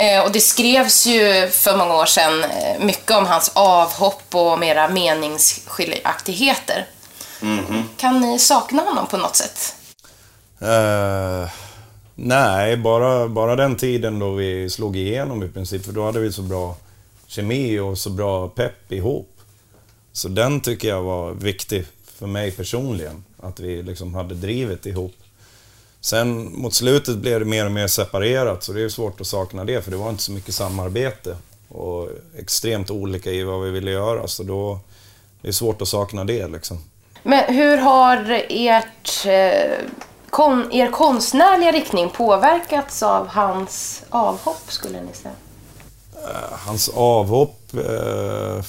Eh, 0.00 0.24
och 0.24 0.32
det 0.32 0.40
skrevs 0.40 1.06
ju 1.06 1.48
för 1.50 1.76
många 1.76 1.94
år 1.94 2.06
sedan 2.06 2.44
eh, 2.44 2.84
mycket 2.84 3.10
om 3.10 3.26
hans 3.26 3.52
avhopp 3.54 4.34
och 4.34 4.58
mera 4.58 4.88
meningsskiljaktigheter. 4.88 6.86
Kan 7.96 8.20
ni 8.20 8.38
sakna 8.38 8.82
honom 8.82 9.06
på 9.06 9.16
något 9.16 9.36
sätt? 9.36 9.74
Eh, 10.60 11.50
nej, 12.14 12.76
bara, 12.76 13.28
bara 13.28 13.56
den 13.56 13.76
tiden 13.76 14.18
då 14.18 14.30
vi 14.30 14.70
slog 14.70 14.96
igenom 14.96 15.42
i 15.42 15.48
princip. 15.48 15.84
För 15.84 15.92
då 15.92 16.04
hade 16.04 16.20
vi 16.20 16.32
så 16.32 16.42
bra 16.42 16.76
kemi 17.26 17.78
och 17.78 17.98
så 17.98 18.10
bra 18.10 18.48
pepp 18.48 18.92
ihop. 18.92 19.36
Så 20.12 20.28
den 20.28 20.60
tycker 20.60 20.88
jag 20.88 21.02
var 21.02 21.32
viktig 21.32 21.86
för 22.18 22.26
mig 22.26 22.50
personligen. 22.50 23.24
Att 23.42 23.60
vi 23.60 23.82
liksom 23.82 24.14
hade 24.14 24.34
drivet 24.34 24.86
ihop. 24.86 25.14
Sen 26.00 26.60
mot 26.60 26.74
slutet 26.74 27.16
blev 27.16 27.40
det 27.40 27.46
mer 27.46 27.66
och 27.66 27.72
mer 27.72 27.86
separerat 27.86 28.62
så 28.62 28.72
det 28.72 28.82
är 28.82 28.88
svårt 28.88 29.20
att 29.20 29.26
sakna 29.26 29.64
det 29.64 29.82
för 29.82 29.90
det 29.90 29.96
var 29.96 30.10
inte 30.10 30.22
så 30.22 30.32
mycket 30.32 30.54
samarbete. 30.54 31.36
Och 31.68 32.08
extremt 32.38 32.90
olika 32.90 33.30
i 33.30 33.42
vad 33.42 33.62
vi 33.62 33.70
ville 33.70 33.90
göra 33.90 34.28
så 34.28 34.42
då... 34.42 34.78
Det 35.42 35.48
är 35.48 35.52
svårt 35.52 35.82
att 35.82 35.88
sakna 35.88 36.24
det 36.24 36.48
liksom. 36.48 36.78
Men 37.22 37.54
hur 37.54 37.76
har 37.76 38.44
ert, 38.48 39.26
eh, 39.26 39.86
kon, 40.30 40.72
er 40.72 40.90
konstnärliga 40.90 41.72
riktning 41.72 42.10
påverkats 42.10 43.02
av 43.02 43.28
hans 43.28 44.02
avhopp, 44.10 44.62
skulle 44.68 45.00
ni 45.02 45.12
säga? 45.12 45.34
Hans 46.50 46.88
avhopp... 46.88 47.74
Eh, 47.74 48.64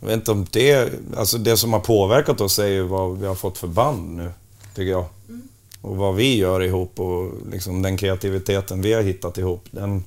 jag 0.00 0.06
vet 0.06 0.14
inte 0.14 0.30
om 0.30 0.46
det... 0.50 0.92
Alltså 1.16 1.38
det 1.38 1.56
som 1.56 1.72
har 1.72 1.80
påverkat 1.80 2.40
oss 2.40 2.58
är 2.58 2.66
ju 2.66 2.82
vad 2.82 3.18
vi 3.18 3.26
har 3.26 3.34
fått 3.34 3.58
för 3.58 3.66
band 3.66 4.16
nu, 4.16 4.32
tycker 4.74 4.90
jag. 4.90 5.04
Och 5.80 5.96
vad 5.96 6.14
vi 6.14 6.36
gör 6.36 6.62
ihop 6.62 7.00
och 7.00 7.32
liksom 7.50 7.82
den 7.82 7.96
kreativiteten 7.96 8.82
vi 8.82 8.92
har 8.92 9.02
hittat 9.02 9.38
ihop. 9.38 9.64
Den, 9.70 10.04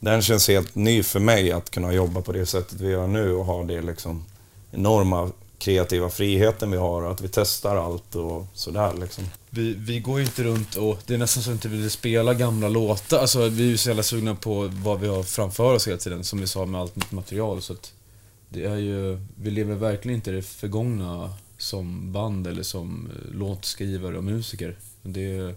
den 0.00 0.22
känns 0.22 0.48
helt 0.48 0.74
ny 0.74 1.02
för 1.02 1.20
mig 1.20 1.52
att 1.52 1.70
kunna 1.70 1.92
jobba 1.92 2.20
på 2.20 2.32
det 2.32 2.46
sättet 2.46 2.80
vi 2.80 2.90
gör 2.90 3.06
nu 3.06 3.32
och 3.32 3.44
ha 3.44 3.62
det 3.62 3.82
liksom 3.82 4.24
enorma 4.70 5.30
kreativa 5.58 6.10
friheten 6.10 6.70
vi 6.70 6.76
har 6.76 7.02
och 7.02 7.10
att 7.10 7.20
vi 7.20 7.28
testar 7.28 7.76
allt 7.76 8.14
och 8.14 8.46
sådär 8.54 8.92
liksom. 9.00 9.24
Vi, 9.50 9.74
vi 9.74 10.00
går 10.00 10.18
ju 10.18 10.24
inte 10.24 10.42
runt 10.42 10.76
och 10.76 10.98
det 11.06 11.14
är 11.14 11.18
nästan 11.18 11.42
så 11.42 11.50
att 11.50 11.52
vi 11.52 11.56
inte 11.56 11.68
vill 11.68 11.90
spela 11.90 12.34
gamla 12.34 12.68
låtar. 12.68 13.18
Alltså 13.18 13.48
vi 13.48 13.62
är 13.62 13.68
ju 13.68 13.76
så 13.76 13.88
jävla 13.88 14.02
sugna 14.02 14.34
på 14.34 14.70
vad 14.72 15.00
vi 15.00 15.08
har 15.08 15.22
framför 15.22 15.74
oss 15.74 15.88
hela 15.88 15.98
tiden, 15.98 16.24
som 16.24 16.40
vi 16.40 16.46
sa 16.46 16.64
med 16.64 16.80
allt 16.80 16.96
nytt 16.96 17.12
material. 17.12 17.62
Så 17.62 17.72
att 17.72 17.92
det 18.48 18.64
är 18.64 18.76
ju, 18.76 19.20
vi 19.36 19.50
lever 19.50 19.74
verkligen 19.74 20.16
inte 20.16 20.30
i 20.30 20.34
det 20.34 20.42
förgångna 20.42 21.30
som 21.58 22.12
band 22.12 22.46
eller 22.46 22.62
som 22.62 23.10
eh, 23.10 23.34
låtskrivare 23.34 24.16
och 24.16 24.24
musiker. 24.24 24.76
Det 25.02 25.36
är, 25.36 25.54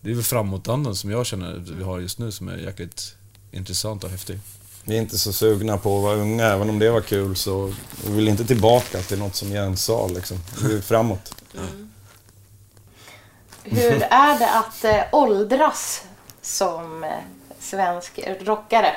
det 0.00 0.10
är 0.10 0.14
väl 0.14 0.24
framåtandan 0.24 0.96
som 0.96 1.10
jag 1.10 1.26
känner 1.26 1.56
att 1.56 1.68
vi 1.68 1.82
har 1.82 2.00
just 2.00 2.18
nu 2.18 2.32
som 2.32 2.48
är 2.48 2.56
jäkligt 2.56 3.14
intressant 3.50 4.04
och 4.04 4.10
häftig. 4.10 4.38
Vi 4.84 4.96
är 4.96 5.00
inte 5.00 5.18
så 5.18 5.32
sugna 5.32 5.78
på 5.78 5.96
att 5.96 6.02
vara 6.02 6.16
unga, 6.16 6.44
även 6.44 6.70
om 6.70 6.78
det 6.78 6.90
var 6.90 7.00
kul 7.00 7.36
så 7.36 7.74
vi 8.06 8.12
vill 8.12 8.28
inte 8.28 8.44
tillbaka 8.44 9.02
till 9.02 9.18
något 9.18 9.34
som 9.34 9.52
Jens 9.52 9.84
sa 9.84 10.08
liksom. 10.08 10.38
Vi 10.62 10.68
vill 10.68 10.82
framåt. 10.82 11.34
Hur 13.64 14.02
är 14.02 14.38
det 14.38 14.50
att 14.50 14.84
eh, 14.84 15.04
åldras 15.12 16.02
som 16.42 17.04
eh, 17.04 17.10
svensk 17.60 18.20
rockare? 18.40 18.96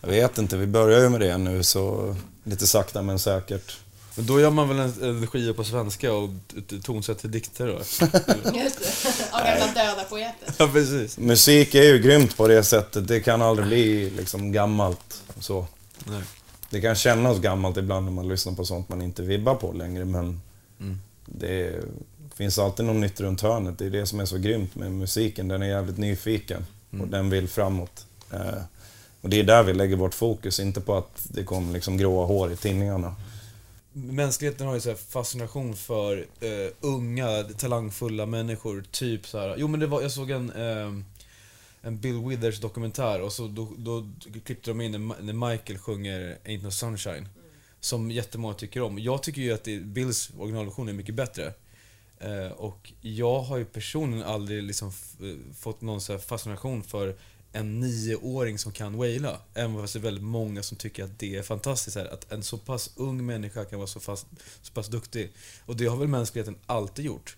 Jag 0.00 0.08
vet 0.08 0.38
inte, 0.38 0.56
vi 0.56 0.66
börjar 0.66 1.00
ju 1.00 1.08
med 1.08 1.20
det 1.20 1.38
nu 1.38 1.62
så 1.62 2.16
lite 2.44 2.66
sakta 2.66 3.02
men 3.02 3.18
säkert. 3.18 3.78
Men 4.16 4.26
då 4.26 4.40
gör 4.40 4.50
man 4.50 4.68
väl 4.68 4.78
en, 4.78 5.02
en 5.02 5.26
skiva 5.26 5.54
på 5.54 5.64
svenska 5.64 6.12
och 6.12 6.30
tonsätter 6.82 7.28
dikter 7.28 7.66
då? 7.66 7.72
Just 8.58 8.78
det. 9.04 9.24
Av 9.32 9.40
gamla 9.44 9.66
döda 9.74 10.04
poeter. 10.04 10.54
ja, 10.58 10.68
precis. 10.72 11.18
Musik 11.18 11.74
är 11.74 11.82
ju 11.82 11.98
grymt 11.98 12.36
på 12.36 12.48
det 12.48 12.62
sättet. 12.64 13.08
Det 13.08 13.20
kan 13.20 13.42
aldrig 13.42 13.66
bli 13.68 14.10
liksom 14.10 14.52
gammalt. 14.52 15.22
Så. 15.40 15.66
Nej. 16.04 16.22
Det 16.70 16.80
kan 16.80 16.94
kännas 16.94 17.38
gammalt 17.38 17.76
ibland 17.76 18.04
när 18.04 18.12
man 18.12 18.28
lyssnar 18.28 18.52
på 18.52 18.64
sånt 18.64 18.88
man 18.88 19.02
inte 19.02 19.22
vibbar 19.22 19.54
på 19.54 19.72
längre 19.72 20.04
men 20.04 20.40
Mm. 20.80 20.98
det 21.26 21.80
finns 22.34 22.58
alltid 22.58 22.86
något 22.86 22.96
nytt 22.96 23.20
runt 23.20 23.40
hörnet. 23.40 23.78
Det 23.78 23.86
är 23.86 23.90
det 23.90 24.06
som 24.06 24.20
är 24.20 24.24
så 24.26 24.38
grymt 24.38 24.74
med 24.74 24.92
musiken. 24.92 25.48
Den 25.48 25.62
är 25.62 25.66
jävligt 25.66 25.98
nyfiken 25.98 26.66
och 27.00 27.08
den 27.08 27.30
vill 27.30 27.48
framåt. 27.48 28.06
Eh, 28.32 28.62
och 29.20 29.28
det 29.30 29.40
är 29.40 29.44
där 29.44 29.62
vi 29.62 29.74
lägger 29.74 29.96
vårt 29.96 30.14
fokus, 30.14 30.60
inte 30.60 30.80
på 30.80 30.96
att 30.96 31.20
det 31.22 31.44
kommer 31.44 31.72
liksom 31.72 31.96
gråa 31.96 32.26
hår 32.26 32.52
i 32.52 32.56
tidningarna. 32.56 33.14
Mänskligheten 33.92 34.66
har 34.66 34.74
ju 34.74 34.80
så 34.80 34.88
här 34.88 34.96
fascination 34.96 35.76
för 35.76 36.26
eh, 36.40 36.72
unga, 36.80 37.42
talangfulla 37.42 38.26
människor. 38.26 38.84
Typ 38.90 39.26
så 39.26 39.38
här. 39.38 39.54
Jo 39.58 39.68
men 39.68 39.80
det 39.80 39.86
var, 39.86 40.02
jag 40.02 40.12
såg 40.12 40.30
en, 40.30 40.50
eh, 40.50 40.92
en 41.82 42.00
Bill 42.00 42.18
Withers 42.24 42.60
dokumentär 42.60 43.20
och 43.20 43.32
så 43.32 43.48
då, 43.48 43.68
då 43.76 44.08
klippte 44.44 44.70
de 44.70 44.80
in 44.80 44.92
när 44.92 45.22
när 45.22 45.50
Michael 45.50 45.78
sjunger 45.78 46.38
Ain't 46.44 46.62
No 46.62 46.70
Sunshine. 46.70 47.28
Som 47.80 48.10
jättemånga 48.10 48.54
tycker 48.54 48.82
om. 48.82 48.98
Jag 48.98 49.22
tycker 49.22 49.42
ju 49.42 49.52
att 49.52 49.64
det, 49.64 49.78
Bills 49.80 50.30
originalversion 50.38 50.88
är 50.88 50.92
mycket 50.92 51.14
bättre. 51.14 51.52
Eh, 52.18 52.52
och 52.52 52.92
jag 53.00 53.40
har 53.40 53.56
ju 53.56 53.64
personligen 53.64 54.24
aldrig 54.26 54.62
liksom 54.62 54.88
f- 54.88 55.14
eh, 55.20 55.54
fått 55.54 55.80
någon 55.80 56.00
så 56.00 56.12
här 56.12 56.18
fascination 56.20 56.82
för 56.82 57.16
en 57.52 57.80
nioåring 57.80 58.58
som 58.58 58.72
kan 58.72 58.96
waila. 58.96 59.40
Även 59.54 59.80
fast 59.80 59.92
det 59.92 59.98
är 59.98 60.02
väldigt 60.02 60.24
många 60.24 60.62
som 60.62 60.76
tycker 60.76 61.04
att 61.04 61.18
det 61.18 61.36
är 61.36 61.42
fantastiskt. 61.42 61.96
Här, 61.96 62.06
att 62.06 62.32
en 62.32 62.42
så 62.42 62.58
pass 62.58 62.90
ung 62.96 63.26
människa 63.26 63.64
kan 63.64 63.78
vara 63.78 63.86
så, 63.86 64.00
fast, 64.00 64.26
så 64.62 64.72
pass 64.72 64.88
duktig. 64.88 65.32
Och 65.66 65.76
det 65.76 65.86
har 65.86 65.96
väl 65.96 66.08
mänskligheten 66.08 66.56
alltid 66.66 67.04
gjort. 67.04 67.36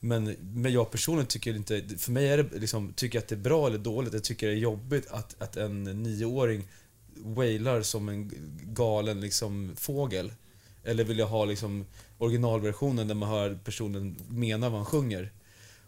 Men, 0.00 0.24
men 0.40 0.72
jag 0.72 0.90
personligen 0.90 1.26
tycker 1.26 1.56
inte, 1.56 1.82
för 1.98 2.12
mig 2.12 2.28
är 2.28 2.36
det 2.36 2.58
liksom, 2.58 2.92
tycker 2.92 3.18
jag 3.18 3.22
att 3.22 3.28
det 3.28 3.34
är 3.34 3.40
bra 3.40 3.66
eller 3.66 3.78
dåligt. 3.78 4.12
Jag 4.12 4.24
tycker 4.24 4.46
det 4.46 4.52
är 4.52 4.56
jobbigt 4.56 5.06
att, 5.10 5.42
att 5.42 5.56
en 5.56 5.84
nioåring 5.84 6.68
wailar 7.14 7.82
som 7.82 8.08
en 8.08 8.32
galen 8.62 9.20
liksom 9.20 9.72
fågel. 9.76 10.32
Eller 10.84 11.04
vill 11.04 11.18
jag 11.18 11.26
ha 11.26 11.44
liksom 11.44 11.86
originalversionen 12.18 13.08
där 13.08 13.14
man 13.14 13.28
hör 13.28 13.58
personen 13.64 14.16
mena 14.28 14.68
vad 14.68 14.78
han 14.78 14.86
sjunger. 14.86 15.32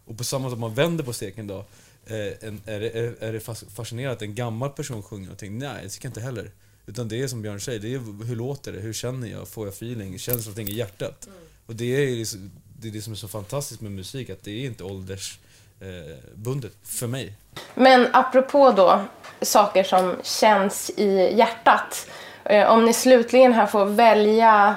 Och 0.05 0.17
på 0.17 0.23
samma 0.23 0.49
sätt 0.49 0.53
om 0.53 0.59
man 0.59 0.73
vänder 0.73 1.03
på 1.03 1.13
steken 1.13 1.47
då. 1.47 1.65
Eh, 2.09 2.47
en, 2.47 2.61
är, 2.65 2.79
det, 2.79 2.89
är, 2.89 3.15
är 3.23 3.33
det 3.33 3.39
fas- 3.39 3.65
fascinerande 3.75 4.13
att 4.15 4.21
en 4.21 4.35
gammal 4.35 4.69
person 4.69 5.03
sjunger 5.03 5.23
någonting? 5.25 5.57
Nej, 5.59 5.83
det 5.83 5.89
tycker 5.89 6.05
jag 6.05 6.09
inte 6.09 6.21
heller. 6.21 6.51
Utan 6.85 7.07
det 7.07 7.21
är 7.21 7.27
som 7.27 7.41
Björn 7.41 7.59
säger, 7.61 7.79
det 7.79 7.93
är 7.93 8.25
hur 8.25 8.35
låter 8.35 8.71
det? 8.73 8.79
Hur 8.79 8.93
känner 8.93 9.27
jag? 9.27 9.47
Får 9.47 9.67
jag 9.67 9.73
feeling? 9.73 10.19
Känns 10.19 10.45
någonting 10.45 10.67
i 10.67 10.71
hjärtat? 10.77 11.27
Och 11.65 11.75
det 11.75 11.85
är, 12.03 12.15
liksom- 12.15 12.51
det 12.81 12.87
är 12.87 12.91
det 12.91 13.01
som 13.01 13.13
är 13.13 13.17
så 13.17 13.27
fantastiskt 13.27 13.81
med 13.81 13.91
musik, 13.91 14.29
att 14.29 14.43
det 14.43 14.51
är 14.51 14.65
inte 14.65 14.83
åldersbundet. 14.83 16.71
Eh, 16.71 16.77
för 16.83 17.07
mig. 17.07 17.33
Men 17.75 18.07
apropå 18.13 18.71
då 18.71 19.05
saker 19.41 19.83
som 19.83 20.15
känns 20.23 20.89
i 20.97 21.37
hjärtat. 21.37 22.07
eh, 22.45 22.67
Om 22.71 22.85
ni 22.85 22.93
slutligen 22.93 23.53
här 23.53 23.65
får 23.65 23.85
välja 23.85 24.75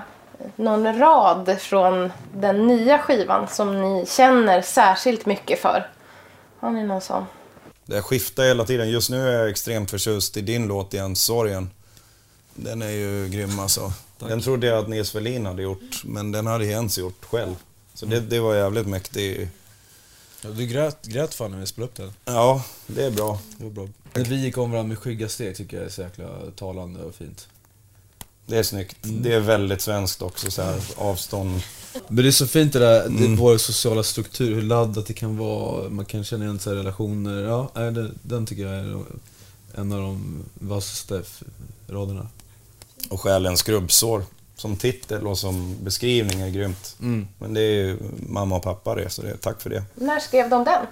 någon 0.56 0.98
rad 0.98 1.56
från 1.60 2.12
den 2.34 2.66
nya 2.66 2.98
skivan 2.98 3.48
som 3.48 3.80
ni 3.82 4.06
känner 4.06 4.62
särskilt 4.62 5.26
mycket 5.26 5.58
för. 5.58 5.88
Har 6.62 6.71
ni 6.71 6.85
någon 6.85 7.00
sån? 7.00 7.25
Det 7.87 8.02
skiftar 8.02 8.45
hela 8.45 8.64
tiden. 8.64 8.90
Just 8.90 9.11
nu 9.11 9.28
är 9.28 9.33
jag 9.33 9.50
extremt 9.50 9.90
förtjust 9.90 10.37
i 10.37 10.40
din 10.40 10.66
låt 10.66 10.95
igen, 10.95 11.16
Sorgen. 11.16 11.71
Den 12.54 12.83
är 12.83 12.90
ju 12.90 13.28
grym 13.28 13.59
alltså. 13.59 13.92
Den 14.19 14.40
trodde 14.40 14.66
jag 14.66 14.78
att 14.78 14.88
Nils 14.88 15.11
Ferlin 15.11 15.47
hade 15.47 15.62
gjort, 15.62 16.04
men 16.04 16.33
den 16.33 16.47
hade 16.47 16.66
Jens 16.66 16.99
gjort 16.99 17.25
själv. 17.25 17.54
Så 17.95 18.07
det, 18.07 18.21
det 18.21 18.40
var 18.40 18.54
jävligt 18.54 18.87
mäktigt. 18.87 19.50
Ja, 20.42 20.50
du 20.50 20.66
grät, 20.66 21.07
grät 21.07 21.35
fan 21.35 21.50
när 21.50 21.59
vi 21.59 21.66
spelade 21.66 21.90
upp 21.90 21.97
den. 21.97 22.12
Ja, 22.25 22.64
det 22.87 23.04
är 23.04 23.11
bra. 23.11 23.40
Det 23.59 23.64
var 23.64 23.71
bra. 23.71 23.88
När 24.14 24.25
vi 24.25 24.37
gick 24.37 24.59
om 24.59 24.71
varandra 24.71 24.88
med 24.88 24.99
skygga 24.99 25.28
steg 25.28 25.57
tycker 25.57 25.76
jag 25.76 25.87
är 25.87 25.90
så 25.90 26.02
jäkla 26.02 26.28
talande 26.57 27.00
och 27.00 27.14
fint. 27.14 27.49
Det 28.46 28.58
är 28.58 28.62
snyggt. 28.62 28.96
Det 29.02 29.34
är 29.34 29.40
väldigt 29.40 29.80
svenskt 29.80 30.22
också, 30.22 30.50
så 30.50 30.62
här, 30.62 30.80
avstånd. 30.96 31.62
Men 32.08 32.16
det 32.16 32.28
är 32.28 32.32
så 32.32 32.46
fint 32.46 32.72
det 32.72 32.78
där, 32.78 33.08
det, 33.08 33.37
vår 33.37 33.58
sociala 33.58 34.02
struktur, 34.02 34.54
hur 34.54 34.62
laddat 34.62 35.06
det 35.06 35.12
kan 35.12 35.37
vara, 35.37 35.88
man 35.88 36.04
kan 36.04 36.25
känna 36.25 36.44
igen 36.44 36.58
sig 36.58 36.72
i 36.72 36.76
relationer. 36.76 37.42
Ja, 37.42 37.80
det, 37.90 38.11
den 38.22 38.46
tycker 38.46 38.62
jag 38.62 38.75
är 38.75 39.04
en 39.75 39.92
av 39.92 39.99
de 39.99 40.44
vassaste 40.54 41.22
raderna. 41.88 42.28
Och 43.11 43.20
Själens 43.20 43.61
skrubbsår 43.61 44.25
som 44.56 44.76
titel 44.76 45.26
och 45.26 45.38
som 45.38 45.76
beskrivning 45.82 46.40
är 46.40 46.50
grymt. 46.50 46.96
Mm. 47.00 47.28
Men 47.38 47.54
det 47.54 47.61
är 47.61 47.72
ju 47.72 47.99
mamma 48.28 48.56
och 48.56 48.62
pappa 48.62 48.94
det, 48.94 49.11
så 49.11 49.22
det, 49.22 49.37
tack 49.37 49.61
för 49.61 49.70
det. 49.70 49.84
När 49.94 50.20
skrev 50.20 50.50
de 50.50 50.64
den? 50.64 50.87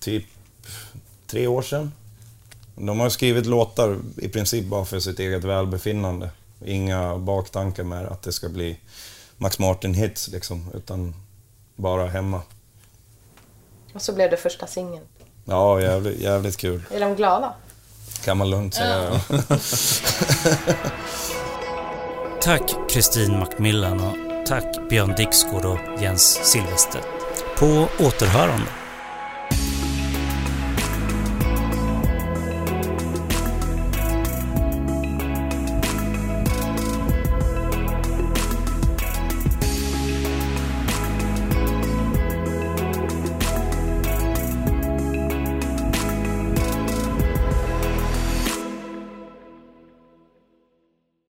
Typ 0.00 0.24
tre 1.26 1.46
år 1.46 1.62
sedan. 1.62 1.92
De 2.76 3.00
har 3.00 3.10
skrivit 3.10 3.46
låtar 3.46 3.98
i 4.16 4.28
princip 4.28 4.66
bara 4.66 4.84
för 4.84 5.00
sitt 5.00 5.18
eget 5.18 5.44
välbefinnande. 5.44 6.30
Inga 6.66 7.18
baktankar 7.18 7.84
med 7.84 8.06
att 8.06 8.22
det 8.22 8.32
ska 8.32 8.48
bli 8.48 8.78
Max 9.36 9.58
Martin-hits 9.58 10.30
liksom, 10.30 10.70
utan 10.74 11.14
bara 11.76 12.06
hemma. 12.06 12.42
Och 13.92 14.02
så 14.02 14.12
blev 14.12 14.30
det 14.30 14.36
första 14.36 14.66
singeln. 14.66 15.04
Ja, 15.44 15.80
jävligt, 15.80 16.20
jävligt 16.20 16.56
kul. 16.56 16.82
Är 16.90 17.00
de 17.00 17.14
glada? 17.14 17.54
Kan 18.24 18.36
man 18.36 18.50
lugnt 18.50 18.74
säga. 18.74 19.20
Tack 22.42 22.90
Kristin 22.90 23.38
Macmillan 23.38 24.00
och 24.00 24.46
tack 24.46 24.88
Björn 24.88 25.14
Dixgård 25.16 25.64
och 25.64 25.78
Jens 26.02 26.40
Silvestedt. 26.42 27.06
På 27.58 27.88
återhörande. 27.98 28.81